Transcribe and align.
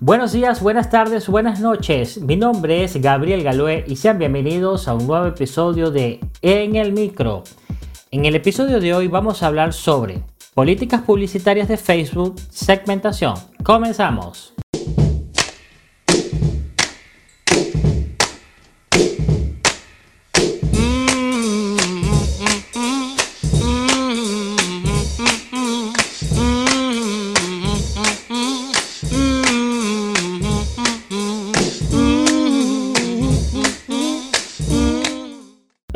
Buenos 0.00 0.32
días, 0.32 0.60
buenas 0.60 0.90
tardes, 0.90 1.26
buenas 1.26 1.60
noches. 1.60 2.20
Mi 2.20 2.36
nombre 2.36 2.84
es 2.84 3.00
Gabriel 3.00 3.42
Galoé 3.42 3.82
y 3.88 3.96
sean 3.96 4.18
bienvenidos 4.18 4.88
a 4.88 4.94
un 4.94 5.06
nuevo 5.06 5.24
episodio 5.24 5.90
de 5.90 6.20
En 6.42 6.76
el 6.76 6.92
Micro. 6.92 7.44
En 8.10 8.26
el 8.26 8.36
episodio 8.36 8.78
de 8.78 8.92
hoy 8.92 9.08
vamos 9.08 9.42
a 9.42 9.46
hablar 9.46 9.72
sobre 9.72 10.22
políticas 10.52 11.00
publicitarias 11.00 11.68
de 11.68 11.78
Facebook, 11.78 12.36
segmentación. 12.50 13.36
Comenzamos. 13.64 14.55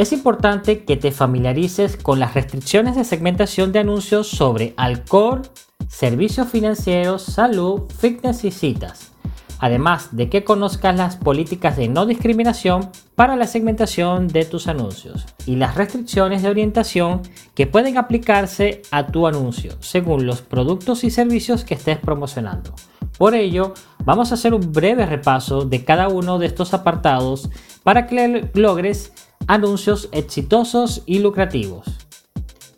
Es 0.01 0.13
importante 0.13 0.85
que 0.85 0.97
te 0.97 1.13
familiarices 1.13 1.99
con 1.99 2.21
las 2.21 2.33
restricciones 2.33 2.97
de 2.97 3.05
segmentación 3.05 3.71
de 3.71 3.81
anuncios 3.81 4.29
sobre 4.29 4.73
alcohol, 4.79 5.43
servicios 5.89 6.49
financieros, 6.49 7.21
salud, 7.21 7.83
fitness 7.99 8.45
y 8.45 8.51
citas. 8.51 9.13
Además 9.59 10.17
de 10.17 10.31
que 10.31 10.43
conozcas 10.43 10.97
las 10.97 11.17
políticas 11.17 11.77
de 11.77 11.89
no 11.89 12.07
discriminación 12.07 12.89
para 13.15 13.37
la 13.37 13.47
segmentación 13.47 14.29
de 14.29 14.47
tus 14.47 14.69
anuncios 14.69 15.27
y 15.45 15.57
las 15.57 15.75
restricciones 15.75 16.41
de 16.41 16.49
orientación 16.49 17.21
que 17.55 17.67
pueden 17.67 17.99
aplicarse 17.99 18.81
a 18.91 19.09
tu 19.09 19.27
anuncio 19.27 19.73
según 19.81 20.25
los 20.25 20.41
productos 20.41 21.05
y 21.05 21.11
servicios 21.11 21.63
que 21.63 21.75
estés 21.75 21.99
promocionando. 21.99 22.73
Por 23.19 23.35
ello, 23.35 23.75
vamos 24.07 24.31
a 24.31 24.37
hacer 24.37 24.55
un 24.55 24.73
breve 24.73 25.05
repaso 25.05 25.67
de 25.67 25.85
cada 25.85 26.09
uno 26.09 26.39
de 26.39 26.47
estos 26.47 26.73
apartados 26.73 27.51
para 27.83 28.07
que 28.07 28.49
logres 28.55 29.13
anuncios 29.47 30.09
exitosos 30.13 31.03
y 31.07 31.19
lucrativos. 31.19 31.87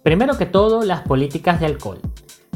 Primero 0.02 0.36
que 0.36 0.46
todo, 0.46 0.82
las 0.82 1.02
políticas 1.02 1.60
de 1.60 1.66
alcohol. 1.66 2.00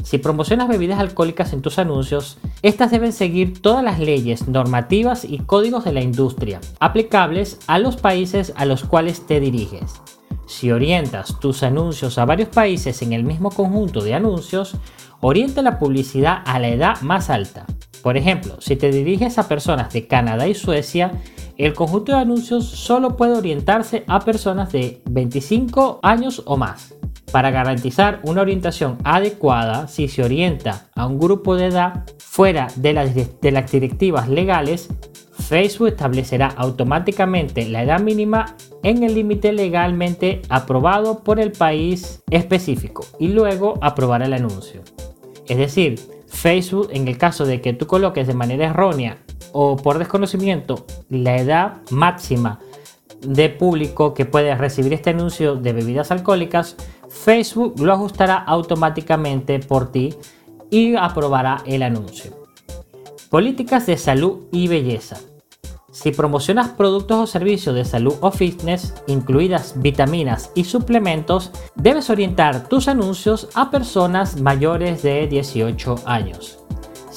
Si 0.03 0.17
promocionas 0.17 0.69
bebidas 0.69 0.99
alcohólicas 0.99 1.53
en 1.53 1.61
tus 1.61 1.79
anuncios, 1.79 2.37
estas 2.61 2.91
deben 2.91 3.11
seguir 3.11 3.61
todas 3.61 3.83
las 3.83 3.99
leyes, 3.99 4.47
normativas 4.47 5.25
y 5.25 5.39
códigos 5.39 5.83
de 5.83 5.91
la 5.91 6.01
industria 6.01 6.61
aplicables 6.79 7.59
a 7.67 7.77
los 7.77 7.97
países 7.97 8.53
a 8.55 8.65
los 8.65 8.83
cuales 8.83 9.25
te 9.27 9.39
diriges. 9.39 10.01
Si 10.45 10.71
orientas 10.71 11.39
tus 11.41 11.61
anuncios 11.61 12.17
a 12.17 12.25
varios 12.25 12.47
países 12.47 13.01
en 13.01 13.11
el 13.11 13.25
mismo 13.25 13.51
conjunto 13.51 14.01
de 14.01 14.13
anuncios, 14.13 14.77
orienta 15.19 15.61
la 15.61 15.77
publicidad 15.77 16.41
a 16.45 16.57
la 16.59 16.69
edad 16.69 17.01
más 17.01 17.29
alta. 17.29 17.65
Por 18.01 18.15
ejemplo, 18.15 18.61
si 18.61 18.77
te 18.77 18.91
diriges 18.91 19.37
a 19.37 19.49
personas 19.49 19.91
de 19.91 20.07
Canadá 20.07 20.47
y 20.47 20.53
Suecia, 20.53 21.11
el 21.57 21.73
conjunto 21.73 22.11
de 22.11 22.19
anuncios 22.19 22.65
solo 22.65 23.17
puede 23.17 23.35
orientarse 23.35 24.03
a 24.07 24.19
personas 24.19 24.71
de 24.71 25.01
25 25.09 25.99
años 26.03 26.43
o 26.45 26.55
más. 26.57 26.93
Para 27.31 27.51
garantizar 27.51 28.21
una 28.23 28.41
orientación 28.41 28.97
adecuada, 29.03 29.87
si 29.87 30.07
se 30.07 30.23
orienta 30.23 30.87
a 30.95 31.07
un 31.07 31.19
grupo 31.19 31.55
de 31.55 31.65
edad 31.65 32.05
fuera 32.19 32.67
de 32.75 32.93
las, 32.93 33.13
de 33.15 33.51
las 33.51 33.71
directivas 33.71 34.29
legales, 34.29 34.87
Facebook 35.33 35.89
establecerá 35.89 36.47
automáticamente 36.47 37.67
la 37.67 37.83
edad 37.83 37.99
mínima 37.99 38.55
en 38.83 39.03
el 39.03 39.15
límite 39.15 39.51
legalmente 39.51 40.41
aprobado 40.49 41.23
por 41.23 41.39
el 41.39 41.51
país 41.51 42.23
específico 42.29 43.05
y 43.19 43.29
luego 43.29 43.79
aprobará 43.81 44.25
el 44.25 44.33
anuncio. 44.33 44.81
Es 45.47 45.57
decir, 45.57 45.99
Facebook, 46.27 46.89
en 46.91 47.07
el 47.07 47.17
caso 47.17 47.45
de 47.45 47.61
que 47.61 47.73
tú 47.73 47.87
coloques 47.87 48.27
de 48.27 48.33
manera 48.33 48.67
errónea 48.67 49.17
o 49.51 49.75
por 49.75 49.99
desconocimiento 49.99 50.85
la 51.09 51.37
edad 51.37 51.81
máxima 51.91 52.59
de 53.21 53.49
público 53.49 54.13
que 54.13 54.25
puede 54.25 54.55
recibir 54.55 54.93
este 54.93 55.09
anuncio 55.11 55.55
de 55.55 55.73
bebidas 55.73 56.11
alcohólicas, 56.11 56.75
Facebook 57.09 57.79
lo 57.79 57.93
ajustará 57.93 58.37
automáticamente 58.37 59.59
por 59.59 59.91
ti 59.91 60.15
y 60.69 60.95
aprobará 60.95 61.63
el 61.65 61.83
anuncio. 61.83 62.31
Políticas 63.29 63.85
de 63.85 63.97
salud 63.97 64.43
y 64.51 64.67
belleza. 64.67 65.17
Si 65.91 66.11
promocionas 66.11 66.69
productos 66.69 67.17
o 67.17 67.27
servicios 67.27 67.73
de 67.73 67.83
salud 67.83 68.13
o 68.21 68.29
fitness, 68.29 68.93
incluidas 69.07 69.73
vitaminas 69.81 70.51
y 70.53 70.65
suplementos, 70.65 71.51
debes 71.75 72.09
orientar 72.09 72.69
tus 72.69 72.87
anuncios 72.87 73.49
a 73.55 73.71
personas 73.71 74.39
mayores 74.39 75.01
de 75.01 75.27
18 75.27 75.95
años. 76.05 76.59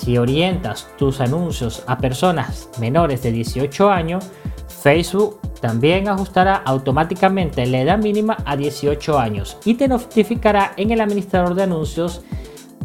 Si 0.00 0.16
orientas 0.16 0.88
tus 0.96 1.20
anuncios 1.20 1.84
a 1.86 1.98
personas 1.98 2.70
menores 2.80 3.22
de 3.22 3.32
18 3.32 3.90
años, 3.90 4.24
Facebook 4.66 5.38
también 5.60 6.08
ajustará 6.08 6.56
automáticamente 6.56 7.66
la 7.66 7.82
edad 7.82 7.98
mínima 7.98 8.38
a 8.46 8.56
18 8.56 9.18
años 9.18 9.58
y 9.66 9.74
te 9.74 9.88
notificará 9.88 10.72
en 10.78 10.90
el 10.90 11.02
administrador 11.02 11.54
de 11.54 11.64
anuncios 11.64 12.22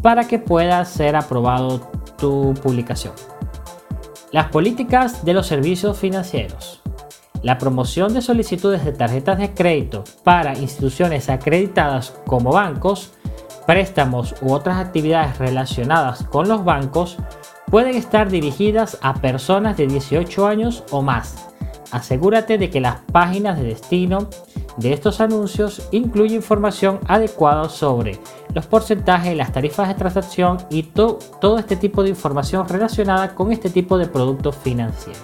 para 0.02 0.28
que 0.28 0.38
pueda 0.38 0.84
ser 0.84 1.16
aprobado 1.16 1.90
tu 2.18 2.52
publicación. 2.62 3.14
Las 4.30 4.48
políticas 4.50 5.24
de 5.24 5.32
los 5.32 5.46
servicios 5.46 5.98
financieros. 5.98 6.82
La 7.40 7.56
promoción 7.56 8.12
de 8.12 8.20
solicitudes 8.20 8.84
de 8.84 8.92
tarjetas 8.92 9.38
de 9.38 9.54
crédito 9.54 10.04
para 10.22 10.58
instituciones 10.58 11.30
acreditadas 11.30 12.14
como 12.26 12.52
bancos 12.52 13.14
préstamos 13.66 14.34
u 14.40 14.52
otras 14.52 14.78
actividades 14.78 15.38
relacionadas 15.38 16.22
con 16.24 16.48
los 16.48 16.64
bancos 16.64 17.16
pueden 17.70 17.96
estar 17.96 18.30
dirigidas 18.30 18.98
a 19.02 19.14
personas 19.14 19.76
de 19.76 19.88
18 19.88 20.46
años 20.46 20.84
o 20.90 21.02
más. 21.02 21.48
Asegúrate 21.90 22.58
de 22.58 22.70
que 22.70 22.80
las 22.80 23.00
páginas 23.12 23.58
de 23.58 23.64
destino 23.64 24.28
de 24.76 24.92
estos 24.92 25.20
anuncios 25.20 25.88
incluyen 25.90 26.36
información 26.36 27.00
adecuada 27.06 27.68
sobre 27.68 28.18
los 28.54 28.66
porcentajes, 28.66 29.36
las 29.36 29.52
tarifas 29.52 29.88
de 29.88 29.94
transacción 29.94 30.58
y 30.70 30.84
todo 30.84 31.58
este 31.58 31.76
tipo 31.76 32.02
de 32.02 32.10
información 32.10 32.68
relacionada 32.68 33.34
con 33.34 33.52
este 33.52 33.70
tipo 33.70 33.98
de 33.98 34.06
productos 34.06 34.56
financieros. 34.56 35.22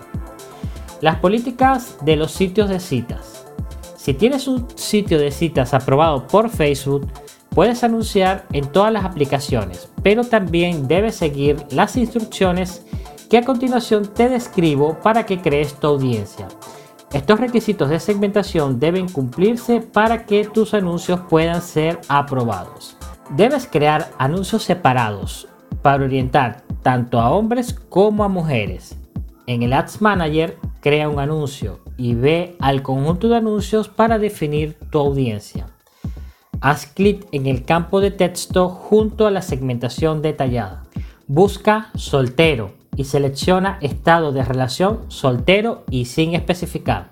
Las 1.00 1.16
políticas 1.16 1.97
de 2.03 2.16
los 2.16 2.30
sitios 2.32 2.69
de 2.69 2.80
citas. 2.80 3.44
Si 3.97 4.14
tienes 4.14 4.48
un 4.48 4.66
sitio 4.76 5.19
de 5.19 5.30
citas 5.30 5.74
aprobado 5.74 6.26
por 6.26 6.48
Facebook, 6.48 7.09
Puedes 7.55 7.85
anunciar 7.85 8.47
en 8.53 8.67
todas 8.67 8.93
las 8.93 9.05
aplicaciones, 9.05 9.91
pero 10.03 10.25
también 10.25 10.89
debes 10.89 11.17
seguir 11.17 11.57
las 11.71 11.97
instrucciones 11.97 12.85
que 13.29 13.39
a 13.39 13.45
continuación 13.45 14.07
te 14.07 14.29
describo 14.29 14.99
para 15.01 15.27
que 15.27 15.41
crees 15.41 15.75
tu 15.75 15.87
audiencia. 15.87 16.49
Estos 17.13 17.41
requisitos 17.41 17.91
de 17.91 18.01
segmentación 18.01 18.81
deben 18.81 19.07
cumplirse 19.07 19.81
para 19.81 20.25
que 20.25 20.47
tus 20.47 20.73
anuncios 20.73 21.21
puedan 21.29 21.61
ser 21.61 22.01
aprobados. 22.09 22.97
Debes 23.37 23.69
crear 23.71 24.11
anuncios 24.19 24.63
separados 24.63 25.47
para 25.83 26.05
orientar 26.05 26.63
tanto 26.83 27.21
a 27.21 27.31
hombres 27.31 27.75
como 27.91 28.25
a 28.25 28.29
mujeres. 28.29 28.97
En 29.47 29.63
el 29.63 29.75
Ads 29.75 30.01
Manager, 30.01 30.57
crea 30.81 31.09
un 31.09 31.21
anuncio 31.21 31.81
y 31.99 32.15
ve 32.15 32.57
al 32.61 32.83
conjunto 32.83 33.29
de 33.29 33.37
anuncios 33.37 33.89
para 33.89 34.19
definir 34.19 34.79
tu 34.91 34.99
audiencia. 34.99 35.67
Haz 36.62 36.87
clic 36.87 37.27
en 37.33 37.49
el 37.49 37.65
campo 37.65 38.00
de 38.00 38.12
texto 38.12 38.69
junto 38.69 39.27
a 39.27 39.33
la 39.33 39.43
segmentación 39.43 40.23
detallada. 40.23 40.84
Busca 41.27 41.91
soltero 41.97 42.71
y 42.95 43.03
selecciona 43.03 43.78
estado 43.81 44.31
de 44.31 44.45
relación 44.45 45.01
soltero 45.09 45.83
y 45.91 46.05
sin 46.05 46.37
especificar. 46.37 47.09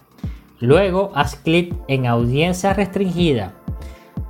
Luego 0.61 1.11
haz 1.17 1.35
clic 1.35 1.75
en 1.89 2.07
audiencia 2.07 2.75
restringida. 2.75 3.55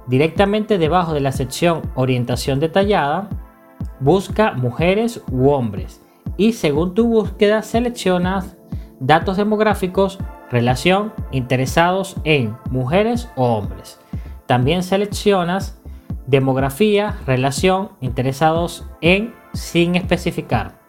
Directamente 0.06 0.78
debajo 0.78 1.12
de 1.12 1.20
la 1.20 1.32
sección 1.32 1.82
orientación 1.96 2.58
detallada, 2.58 3.28
busca 4.00 4.52
mujeres 4.52 5.20
u 5.30 5.50
hombres 5.50 6.00
y 6.38 6.54
según 6.54 6.94
tu 6.94 7.06
búsqueda 7.06 7.60
seleccionas 7.60 8.56
datos 9.00 9.36
demográficos, 9.36 10.18
relación, 10.50 11.12
interesados 11.30 12.16
en 12.24 12.56
mujeres 12.70 13.28
o 13.36 13.44
hombres. 13.44 13.99
También 14.50 14.82
seleccionas 14.82 15.80
demografía, 16.26 17.16
relación, 17.24 17.90
interesados 18.00 18.84
en, 19.00 19.32
sin 19.52 19.94
especificar. 19.94 20.80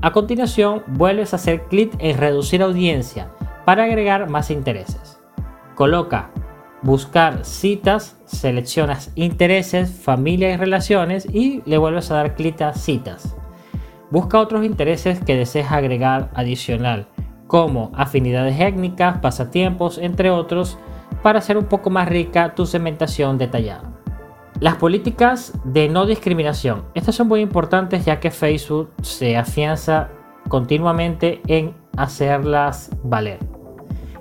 A 0.00 0.12
continuación, 0.12 0.82
vuelves 0.86 1.34
a 1.34 1.36
hacer 1.36 1.64
clic 1.64 1.92
en 1.98 2.16
reducir 2.16 2.62
audiencia 2.62 3.30
para 3.66 3.84
agregar 3.84 4.30
más 4.30 4.50
intereses. 4.50 5.20
Coloca 5.74 6.30
buscar 6.80 7.44
citas, 7.44 8.16
seleccionas 8.24 9.12
intereses, 9.14 9.90
familia 9.90 10.54
y 10.54 10.56
relaciones 10.56 11.26
y 11.30 11.60
le 11.66 11.76
vuelves 11.76 12.10
a 12.10 12.14
dar 12.14 12.34
clic 12.34 12.62
a 12.62 12.72
citas. 12.72 13.36
Busca 14.10 14.40
otros 14.40 14.64
intereses 14.64 15.20
que 15.20 15.36
desees 15.36 15.70
agregar 15.70 16.30
adicional, 16.32 17.08
como 17.46 17.92
afinidades 17.94 18.58
étnicas, 18.58 19.18
pasatiempos, 19.18 19.98
entre 19.98 20.30
otros, 20.30 20.78
para 21.22 21.38
hacer 21.38 21.56
un 21.56 21.66
poco 21.66 21.90
más 21.90 22.08
rica 22.08 22.54
tu 22.54 22.66
segmentación 22.66 23.38
detallada. 23.38 23.92
Las 24.60 24.76
políticas 24.76 25.52
de 25.64 25.88
no 25.88 26.06
discriminación. 26.06 26.84
Estas 26.94 27.14
son 27.14 27.28
muy 27.28 27.40
importantes 27.40 28.04
ya 28.04 28.20
que 28.20 28.30
Facebook 28.30 28.90
se 29.02 29.36
afianza 29.36 30.08
continuamente 30.48 31.42
en 31.46 31.74
hacerlas 31.96 32.90
valer. 33.02 33.38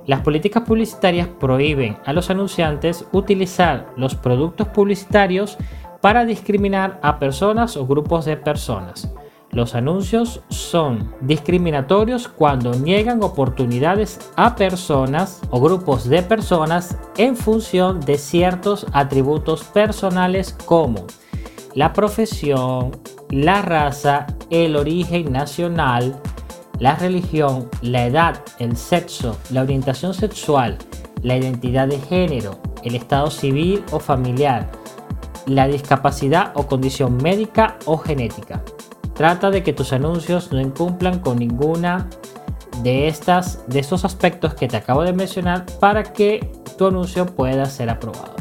Las 0.05 0.21
políticas 0.21 0.63
publicitarias 0.63 1.27
prohíben 1.27 1.97
a 2.05 2.13
los 2.13 2.29
anunciantes 2.29 3.05
utilizar 3.11 3.87
los 3.95 4.15
productos 4.15 4.67
publicitarios 4.67 5.57
para 6.01 6.25
discriminar 6.25 6.99
a 7.01 7.17
personas 7.17 7.77
o 7.77 7.87
grupos 7.87 8.25
de 8.25 8.37
personas. 8.37 9.11
Los 9.55 9.73
anuncios 9.73 10.41
son 10.49 11.13
discriminatorios 11.21 12.27
cuando 12.27 12.73
niegan 12.73 13.23
oportunidades 13.23 14.19
a 14.35 14.53
personas 14.57 15.39
o 15.49 15.61
grupos 15.61 16.09
de 16.09 16.23
personas 16.23 16.97
en 17.15 17.37
función 17.37 18.01
de 18.01 18.17
ciertos 18.17 18.85
atributos 18.91 19.63
personales 19.63 20.57
como 20.65 21.07
la 21.73 21.93
profesión, 21.93 22.99
la 23.29 23.61
raza, 23.61 24.27
el 24.49 24.75
origen 24.75 25.31
nacional, 25.31 26.19
la 26.79 26.97
religión, 26.97 27.69
la 27.81 28.07
edad, 28.07 28.43
el 28.59 28.75
sexo, 28.75 29.37
la 29.51 29.61
orientación 29.61 30.13
sexual, 30.13 30.77
la 31.23 31.37
identidad 31.37 31.87
de 31.87 31.99
género, 31.99 32.59
el 32.83 32.95
estado 32.95 33.31
civil 33.31 33.85
o 33.93 33.99
familiar, 33.99 34.69
la 35.45 35.65
discapacidad 35.65 36.51
o 36.55 36.67
condición 36.67 37.15
médica 37.15 37.77
o 37.85 37.97
genética. 37.97 38.61
Trata 39.15 39.49
de 39.49 39.63
que 39.63 39.73
tus 39.73 39.93
anuncios 39.93 40.51
no 40.51 40.59
incumplan 40.59 41.19
con 41.19 41.37
ninguna 41.37 42.09
de 42.83 43.07
estas 43.07 43.63
de 43.67 43.79
estos 43.79 44.03
aspectos 44.03 44.53
que 44.53 44.67
te 44.67 44.75
acabo 44.75 45.03
de 45.03 45.13
mencionar 45.13 45.65
para 45.79 46.03
que 46.03 46.51
tu 46.77 46.87
anuncio 46.87 47.25
pueda 47.25 47.65
ser 47.65 47.89
aprobado. 47.89 48.35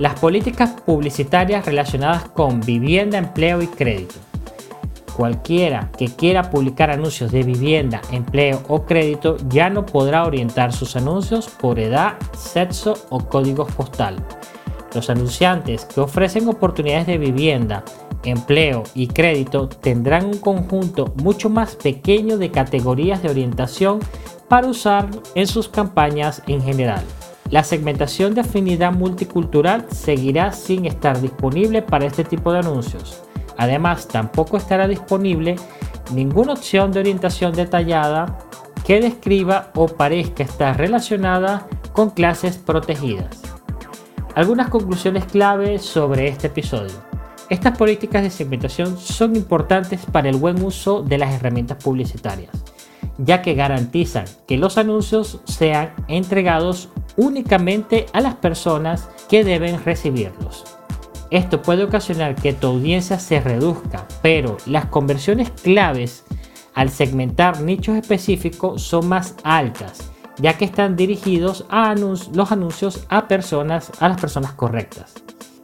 Las 0.00 0.18
políticas 0.18 0.70
publicitarias 0.84 1.66
relacionadas 1.66 2.24
con 2.30 2.60
vivienda, 2.60 3.18
empleo 3.18 3.62
y 3.62 3.68
crédito. 3.68 4.16
Cualquiera 5.16 5.90
que 5.96 6.06
quiera 6.06 6.50
publicar 6.50 6.90
anuncios 6.90 7.30
de 7.30 7.42
vivienda, 7.42 8.00
empleo 8.10 8.62
o 8.68 8.86
crédito 8.86 9.36
ya 9.48 9.68
no 9.68 9.84
podrá 9.84 10.24
orientar 10.24 10.72
sus 10.72 10.96
anuncios 10.96 11.48
por 11.48 11.78
edad, 11.78 12.14
sexo 12.36 12.94
o 13.10 13.20
código 13.20 13.66
postal. 13.66 14.16
Los 14.94 15.10
anunciantes 15.10 15.84
que 15.84 16.00
ofrecen 16.00 16.48
oportunidades 16.48 17.06
de 17.06 17.18
vivienda, 17.18 17.84
empleo 18.24 18.82
y 18.94 19.08
crédito 19.08 19.68
tendrán 19.68 20.26
un 20.26 20.38
conjunto 20.38 21.12
mucho 21.22 21.48
más 21.48 21.76
pequeño 21.76 22.38
de 22.38 22.50
categorías 22.50 23.22
de 23.22 23.30
orientación 23.30 24.00
para 24.48 24.66
usar 24.66 25.08
en 25.34 25.46
sus 25.46 25.68
campañas 25.68 26.42
en 26.46 26.62
general. 26.62 27.02
La 27.50 27.64
segmentación 27.64 28.34
de 28.34 28.42
afinidad 28.42 28.92
multicultural 28.92 29.86
seguirá 29.90 30.52
sin 30.52 30.86
estar 30.86 31.20
disponible 31.20 31.82
para 31.82 32.06
este 32.06 32.24
tipo 32.24 32.52
de 32.52 32.60
anuncios. 32.60 33.22
Además, 33.56 34.06
tampoco 34.06 34.56
estará 34.56 34.86
disponible 34.86 35.56
ninguna 36.12 36.52
opción 36.52 36.92
de 36.92 37.00
orientación 37.00 37.52
detallada 37.52 38.38
que 38.86 39.00
describa 39.00 39.70
o 39.74 39.88
parezca 39.88 40.42
estar 40.42 40.76
relacionada 40.78 41.66
con 41.92 42.10
clases 42.10 42.56
protegidas. 42.56 43.42
Algunas 44.34 44.68
conclusiones 44.68 45.24
clave 45.24 45.78
sobre 45.78 46.28
este 46.28 46.46
episodio. 46.46 47.09
Estas 47.50 47.76
políticas 47.76 48.22
de 48.22 48.30
segmentación 48.30 48.96
son 48.96 49.34
importantes 49.34 50.06
para 50.06 50.28
el 50.28 50.36
buen 50.36 50.62
uso 50.62 51.02
de 51.02 51.18
las 51.18 51.34
herramientas 51.34 51.82
publicitarias, 51.82 52.52
ya 53.18 53.42
que 53.42 53.54
garantizan 53.54 54.24
que 54.46 54.56
los 54.56 54.78
anuncios 54.78 55.40
sean 55.46 55.92
entregados 56.06 56.90
únicamente 57.16 58.06
a 58.12 58.20
las 58.20 58.36
personas 58.36 59.08
que 59.28 59.42
deben 59.42 59.84
recibirlos. 59.84 60.64
Esto 61.32 61.60
puede 61.60 61.82
ocasionar 61.82 62.36
que 62.36 62.52
tu 62.52 62.68
audiencia 62.68 63.18
se 63.18 63.40
reduzca, 63.40 64.06
pero 64.22 64.56
las 64.66 64.86
conversiones 64.86 65.50
claves 65.50 66.24
al 66.74 66.88
segmentar 66.88 67.62
nichos 67.62 67.96
específicos 67.96 68.80
son 68.80 69.08
más 69.08 69.34
altas, 69.42 70.08
ya 70.38 70.56
que 70.56 70.66
están 70.66 70.94
dirigidos 70.94 71.66
a 71.68 71.96
los 71.96 72.30
anuncios 72.52 73.06
a 73.08 73.26
personas, 73.26 73.90
a 73.98 74.08
las 74.08 74.20
personas 74.20 74.52
correctas. 74.52 75.14